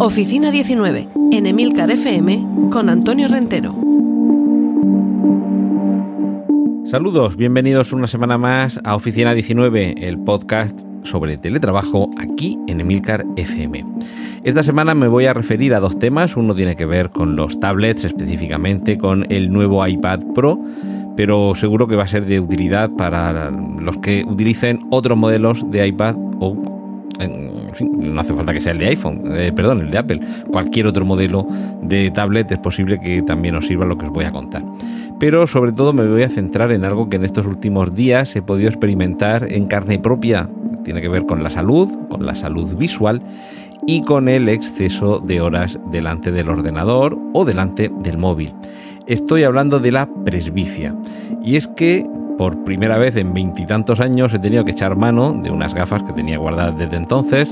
[0.00, 3.74] Oficina 19, en Emilcar FM, con Antonio Rentero.
[6.86, 13.26] Saludos, bienvenidos una semana más a Oficina 19, el podcast sobre teletrabajo aquí en Emilcar
[13.36, 13.84] FM.
[14.44, 17.60] Esta semana me voy a referir a dos temas, uno tiene que ver con los
[17.60, 20.58] tablets, específicamente con el nuevo iPad Pro,
[21.18, 25.86] pero seguro que va a ser de utilidad para los que utilicen otros modelos de
[25.86, 26.56] iPad o
[27.80, 31.04] no hace falta que sea el de iPhone, eh, perdón, el de Apple, cualquier otro
[31.04, 31.46] modelo
[31.82, 34.62] de tablet es posible que también os sirva lo que os voy a contar.
[35.18, 38.42] Pero sobre todo me voy a centrar en algo que en estos últimos días he
[38.42, 40.48] podido experimentar en carne propia.
[40.84, 43.20] Tiene que ver con la salud, con la salud visual
[43.86, 48.52] y con el exceso de horas delante del ordenador o delante del móvil.
[49.06, 50.94] Estoy hablando de la presbicia.
[51.42, 52.06] Y es que
[52.38, 56.12] por primera vez en veintitantos años he tenido que echar mano de unas gafas que
[56.12, 57.48] tenía guardadas desde entonces,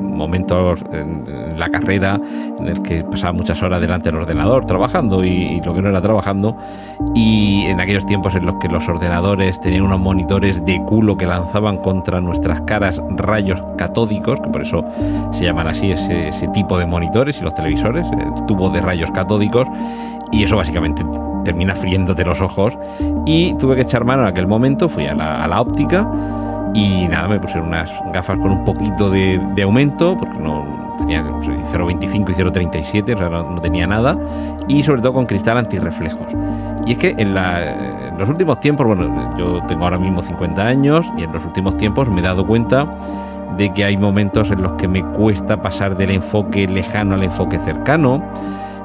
[0.00, 2.20] momentos en la carrera
[2.58, 6.00] en el que pasaba muchas horas delante del ordenador trabajando y, lo que no era
[6.00, 6.56] trabajando
[7.14, 11.26] y en aquellos tiempos en los que los ordenadores tenían unos monitores de culo que
[11.26, 14.84] lanzaban contra nuestras caras rayos catódicos, que por eso
[15.32, 19.10] se llaman así ese, ese tipo de monitores y los televisores, el tubo de rayos
[19.10, 19.66] catódicos
[20.30, 21.02] y eso básicamente
[21.44, 22.76] termina friéndote los ojos.
[23.26, 26.08] Y tuve que echar mano en aquel momento, fui a la, óptica
[26.74, 32.30] y nada, me pusieron unas gafas con un poquito de, aumento, porque no tenía 0,25
[32.30, 34.16] y 0,37, o sea, no, tenía nada,
[34.68, 36.26] y sobre todo con cristal antirreflejos.
[36.86, 41.06] Y es que en, en, los últimos tiempos, bueno, yo tengo ahora mismo 50 años
[41.18, 42.86] y en los últimos tiempos me he dado cuenta
[43.56, 47.58] de que hay momentos en los que me cuesta pasar del enfoque lejano al enfoque
[47.58, 48.22] cercano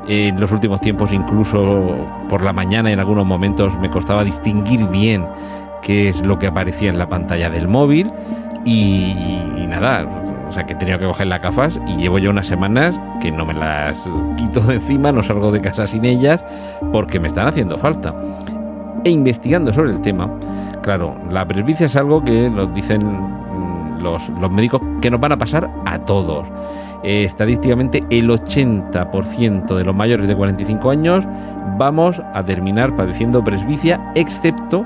[0.07, 1.95] en los últimos tiempos, incluso
[2.29, 5.25] por la mañana, en algunos momentos me costaba distinguir bien
[5.81, 8.11] qué es lo que aparecía en la pantalla del móvil.
[8.63, 9.13] Y,
[9.67, 10.05] nada,
[10.47, 13.31] o sea que he tenido que coger las gafas y llevo ya unas semanas que
[13.31, 13.97] no me las
[14.37, 16.43] quito de encima, no salgo de casa sin ellas
[16.91, 18.13] porque me están haciendo falta.
[19.03, 20.29] E investigando sobre el tema,
[20.81, 23.36] claro, la presbicia es algo que nos dicen
[23.97, 26.47] los, los médicos que nos van a pasar a todos.
[27.03, 31.23] Estadísticamente el 80% de los mayores de 45 años
[31.77, 34.83] vamos a terminar padeciendo presbicia, excepto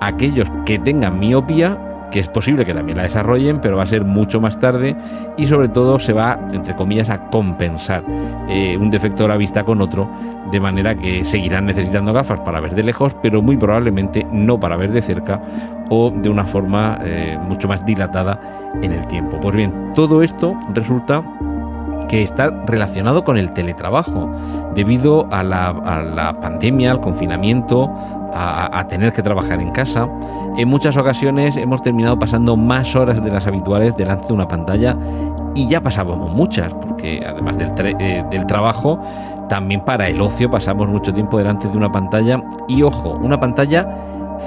[0.00, 1.78] aquellos que tengan miopía
[2.16, 4.96] que es posible que también la desarrollen, pero va a ser mucho más tarde
[5.36, 8.02] y sobre todo se va, entre comillas, a compensar
[8.48, 10.08] eh, un defecto de la vista con otro,
[10.50, 14.78] de manera que seguirán necesitando gafas para ver de lejos, pero muy probablemente no para
[14.78, 15.42] ver de cerca
[15.90, 18.40] o de una forma eh, mucho más dilatada
[18.80, 19.38] en el tiempo.
[19.38, 21.22] Pues bien, todo esto resulta
[22.08, 24.30] que está relacionado con el teletrabajo,
[24.74, 27.90] debido a la, pandemia, al confinamiento,
[28.32, 30.08] a, tener que trabajar en casa.
[30.56, 34.96] En muchas ocasiones hemos terminado pasando más horas de las habituales delante de una pantalla
[35.54, 39.00] y ya pasábamos muchas, porque además del, eh, del trabajo,
[39.48, 43.88] también para el ocio pasamos mucho tiempo delante de una pantalla y ojo, una pantalla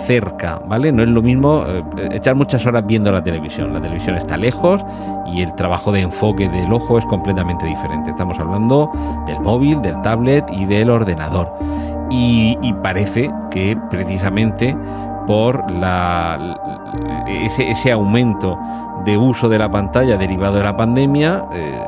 [0.06, 0.92] cerca, ¿vale?
[0.92, 3.74] No es lo mismo eh, echar muchas horas viendo la televisión.
[3.74, 4.84] La televisión está lejos
[5.26, 8.12] y el trabajo de enfoque del ojo es completamente diferente.
[8.12, 8.91] Estamos hablando
[9.26, 11.52] del móvil, del tablet y del ordenador.
[12.12, 14.76] Y, parece que precisamente
[15.28, 16.58] por la,
[17.28, 18.58] ese, aumento
[19.06, 21.88] de uso de la pantalla derivado de la pandemia, eh,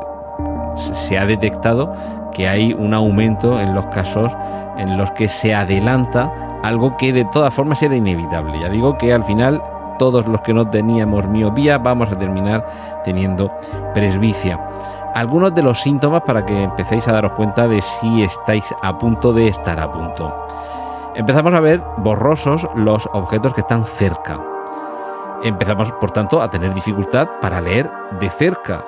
[0.75, 1.91] se ha detectado
[2.31, 4.31] que hay un aumento en los casos
[4.77, 6.31] en los que se adelanta
[6.63, 8.59] algo que de todas formas era inevitable.
[8.59, 9.61] Ya digo que al final
[9.97, 12.65] todos los que no teníamos miopía vamos a terminar
[13.03, 13.51] teniendo
[13.93, 14.59] presbicia.
[15.13, 19.33] Algunos de los síntomas para que empecéis a daros cuenta de si estáis a punto
[19.33, 20.33] de estar a punto.
[21.15, 24.39] Empezamos a ver borrosos los objetos que están cerca.
[25.43, 28.85] Empezamos, por tanto, a tener dificultad para leer de cerca.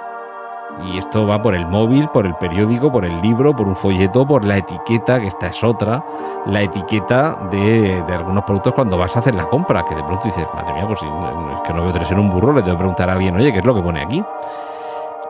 [0.81, 4.25] Y esto va por el móvil, por el periódico, por el libro, por un folleto,
[4.25, 6.03] por la etiqueta, que esta es otra,
[6.45, 10.45] la etiqueta de, algunos productos cuando vas a hacer la compra, que de pronto dices,
[10.53, 13.09] madre mía, pues es que no veo tres en un burro, le tengo que preguntar
[13.09, 14.23] a alguien, oye, ¿qué es lo que pone aquí?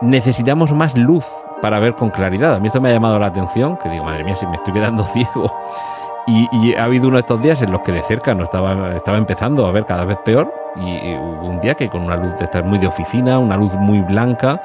[0.00, 1.26] Necesitamos más luz
[1.60, 2.56] para ver con claridad.
[2.56, 4.72] A mí esto me ha llamado la atención, que digo, madre mía, si me estoy
[4.72, 5.52] quedando ciego.
[6.26, 9.18] Y, ha habido uno de estos días en los que de cerca no estaba, estaba
[9.18, 10.52] empezando a ver cada vez peor.
[10.76, 13.72] Y, hubo un día que con una luz de estar muy de oficina, una luz
[13.74, 14.60] muy blanca,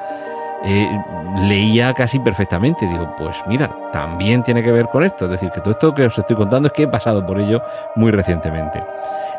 [0.64, 1.00] eh,
[1.48, 2.86] leía casi perfectamente.
[2.86, 5.26] Digo, pues mira, también tiene que ver con esto.
[5.26, 7.62] Es decir, que todo esto que os estoy contando es que he pasado por ello
[7.96, 8.82] muy recientemente.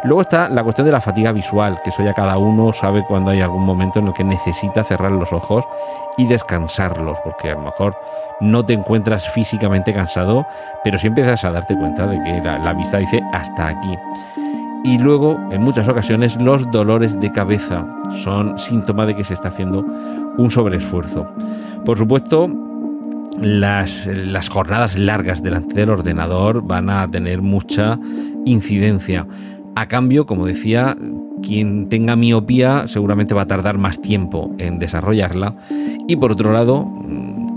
[0.03, 3.29] Luego está la cuestión de la fatiga visual, que eso ya cada uno sabe cuando
[3.29, 5.63] hay algún momento en el que necesita cerrar los ojos
[6.17, 7.95] y descansarlos, porque a lo mejor
[8.39, 10.47] no te encuentras físicamente cansado,
[10.83, 13.95] pero sí empiezas a darte cuenta de que la, la vista dice hasta aquí.
[14.83, 17.85] Y luego, en muchas ocasiones, los dolores de cabeza
[18.23, 19.85] son síntoma de que se está haciendo
[20.37, 21.27] un sobreesfuerzo.
[21.85, 22.49] Por supuesto,
[23.39, 27.99] las, las, jornadas largas delante del ordenador van a tener mucha
[28.45, 29.27] incidencia.
[29.75, 30.97] A cambio, como decía,
[31.41, 35.55] quien tenga miopía seguramente va a tardar más tiempo en desarrollarla.
[36.07, 36.87] Y por otro lado,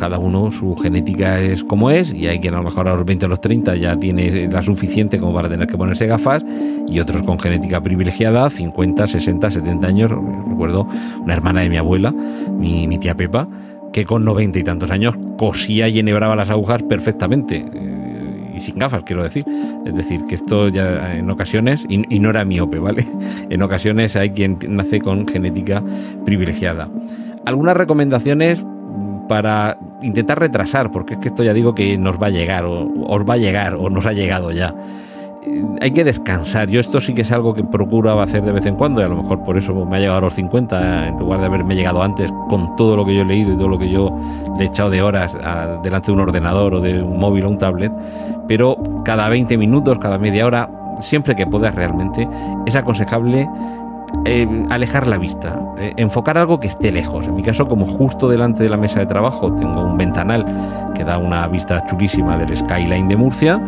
[0.04, 3.06] cada uno su genética es como es y hay quien a lo mejor a los
[3.06, 6.44] 20 o los 30 ya tiene la suficiente como para tener que ponerse gafas
[6.86, 10.12] y otros con genética privilegiada, 50, 60, 70 años.
[10.46, 10.86] Recuerdo
[11.22, 13.48] una hermana de mi abuela, mi, mi tía Pepa,
[13.94, 18.78] que con 90 y tantos años cosía y enhebraba las agujas perfectamente eh, y sin
[18.78, 19.46] gafas, quiero decir.
[19.86, 23.06] Es decir, que esto ya en ocasiones, y, y, no era miope, ¿vale?
[23.48, 25.82] En ocasiones hay quien nace con genética
[26.26, 26.90] privilegiada.
[27.46, 28.62] Algunas recomendaciones
[29.28, 32.88] para intentar retrasar, porque es que esto ya digo que nos va a llegar, o
[33.06, 34.74] os va a llegar, o nos ha llegado ya.
[35.42, 36.68] Eh, hay que descansar.
[36.68, 39.08] Yo esto sí que es algo que procuro hacer de vez en cuando, y a
[39.08, 42.02] lo mejor por eso me ha llegado a los 50, en lugar de haberme llegado
[42.02, 44.10] antes con todo lo que yo he leído y todo lo que yo
[44.58, 45.32] le he echado de horas
[45.82, 47.92] delante de un ordenador o de un móvil o un tablet.
[48.46, 50.68] Pero cada 20 minutos, cada media hora,
[51.00, 52.28] siempre que puedas realmente,
[52.66, 53.48] es aconsejable
[54.24, 57.26] eh, alejar la vista, eh, enfocar algo que esté lejos.
[57.26, 61.04] En mi caso, como justo delante de la mesa de trabajo tengo un ventanal que
[61.04, 63.60] da una vista chulísima del skyline de Murcia,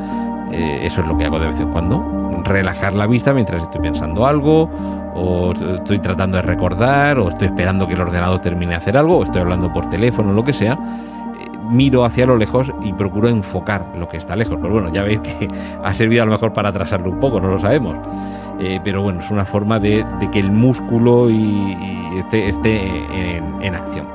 [0.52, 2.42] eh, eso es lo que hago de vez en cuando.
[2.44, 4.70] Relajar la vista mientras estoy pensando algo,
[5.14, 9.18] o estoy tratando de recordar, o estoy esperando que el ordenador termine de hacer algo,
[9.18, 10.78] o estoy hablando por teléfono, lo que sea
[11.70, 14.56] miro hacia lo lejos y procuro enfocar lo que está lejos.
[14.60, 15.48] Pero bueno, ya veis que
[15.82, 17.96] ha servido a lo mejor para atrasarlo un poco, no lo sabemos.
[18.60, 21.76] Eh, pero bueno, es una forma de, que el músculo y,
[22.32, 22.76] esté,
[23.60, 24.06] en, acción.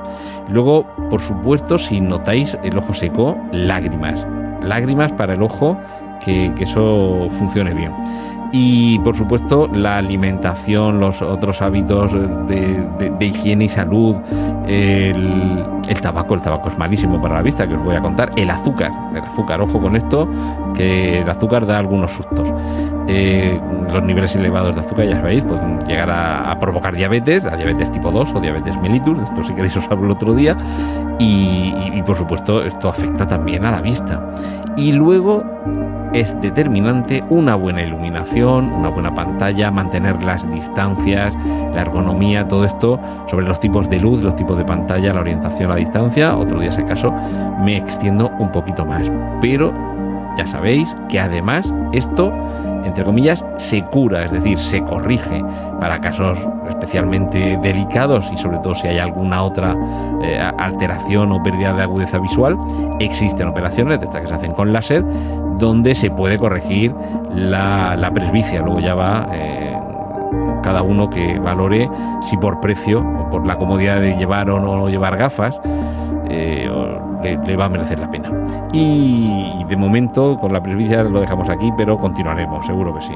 [0.48, 4.26] Luego, por supuesto, si notáis el ojo seco, lágrimas.
[4.62, 5.76] Lágrimas para el ojo,
[6.24, 7.92] que eso funcione bien
[8.52, 14.16] y por supuesto la alimentación, los otros hábitos de, higiene y salud,
[14.68, 18.50] el, tabaco, el tabaco es malísimo para la vista, que os voy a contar, el
[18.50, 20.28] azúcar, el azúcar, ojo con esto,
[20.74, 22.52] que el azúcar da algunos sustos.
[23.08, 23.58] Eh,
[23.90, 28.10] los niveles elevados de azúcar, ya sabéis, pueden llegar a, provocar diabetes, a diabetes tipo
[28.10, 30.56] 2 o diabetes mellitus, esto si queréis os hablo el otro día,
[31.18, 34.34] y, y por supuesto esto afecta también a la vista.
[34.76, 35.44] Y luego
[36.12, 41.34] es determinante una buena iluminación, una buena pantalla, mantener las distancias,
[41.74, 45.70] la ergonomía, todo esto sobre los tipos de luz, los tipos de pantalla, la orientación
[45.70, 46.36] la distancia.
[46.36, 47.12] Otro día, si acaso,
[47.64, 49.10] me extiendo un poquito más.
[49.40, 49.72] Pero
[50.36, 52.32] ya sabéis que además esto
[52.84, 55.42] entre comillas, se cura, es decir, se corrige
[55.80, 59.76] para casos especialmente delicados y sobre todo si hay alguna otra
[60.22, 62.58] eh, alteración o pérdida de agudeza visual,
[63.00, 65.04] existen operaciones de estas que se hacen con láser
[65.58, 66.94] donde se puede corregir
[67.34, 68.60] la, presbicia.
[68.62, 69.76] Luego ya va eh,
[70.62, 71.88] cada uno que valore
[72.22, 75.58] si por precio o por la comodidad de llevar o no llevar gafas.
[76.28, 76.70] Eh,
[77.22, 78.30] le, va a merecer la pena.
[78.72, 83.14] Y, de momento, con la presbicia lo dejamos aquí, pero continuaremos, seguro que sí.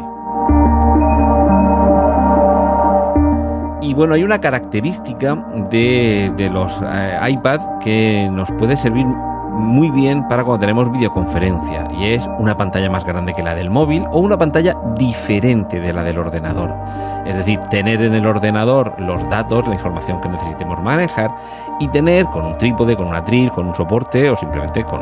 [3.83, 5.35] Y bueno, hay una característica
[5.71, 9.07] de, los eh, iPad que nos puede servir
[9.57, 13.71] muy bien para cuando tenemos videoconferencia y es una pantalla más grande que la del
[13.71, 16.75] móvil o una pantalla diferente de la del ordenador.
[17.25, 21.35] Es decir, tener en el ordenador los datos, la información que necesitemos manejar
[21.81, 25.01] y tener con un trípode, con un atril, con un soporte o simplemente con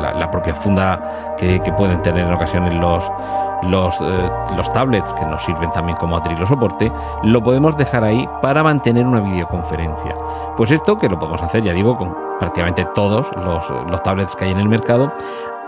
[0.00, 3.04] la, propia funda que, pueden tener en ocasiones los,
[3.64, 6.90] los, eh, los, tablets que nos sirven también como atril o soporte,
[7.24, 10.16] lo podemos dejar ahí para mantener una videoconferencia.
[10.56, 14.50] Pues esto que lo podemos hacer, ya digo, con prácticamente todos los, tablets que hay
[14.50, 15.12] en el mercado,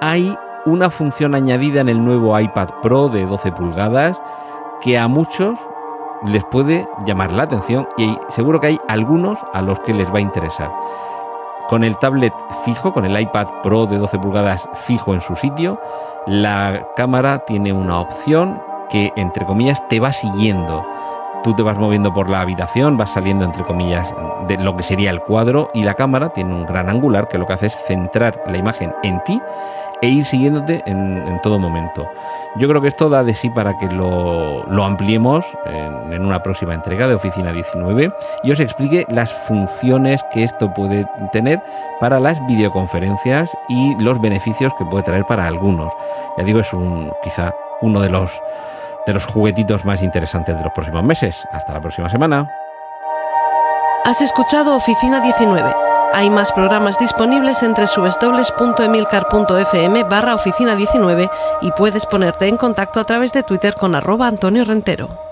[0.01, 4.21] hay una función añadida en el nuevo iPad Pro de 12 pulgadas
[4.81, 5.57] que a muchos
[6.25, 10.19] les puede llamar la atención y seguro que hay algunos a los que les va
[10.19, 10.73] a interesar.
[11.69, 15.81] con el tablet fijo, con el iPad Pro de 12 pulgadas fijo en su sitio,
[16.27, 18.61] la cámara tiene una opción
[18.91, 20.85] que, entre comillas, te va siguiendo.
[21.43, 24.09] Tú te vas moviendo por la habitación, vas saliendo, entre comillas,
[24.47, 27.47] de lo que sería el cuadro y la cámara tiene un gran angular que lo
[27.47, 29.43] que hace es centrar la imagen en ti
[30.03, 32.07] e ir siguiéndote en, todo momento.
[32.57, 36.75] Yo creo que esto da de sí para que lo, ampliemos en, en, una próxima
[36.75, 38.13] entrega de Oficina 19
[38.45, 41.61] y os explique las funciones que esto puede tener
[41.99, 45.93] para las videoconferencias y los beneficios que puede traer para algunos.
[46.37, 48.31] Ya digo, es un quizá uno de los
[49.07, 51.45] de los juguetitos más interesantes de los próximos meses.
[51.53, 52.49] Hasta la próxima semana.
[54.05, 61.31] Has escuchado Oficina 19 hay más programas disponibles entre subesdobles.emilcar.fm barra oficina 19
[61.63, 65.32] y puedes ponerte en contacto a través de Twitter con arroba Antonio Rentero.